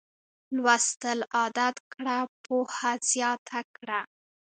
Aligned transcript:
لوستل 0.55 1.19
عادت 1.37 1.75
کړه 1.93 2.17
پوهه 2.45 2.91
زیاته 3.11 3.59
کړه 3.75 3.99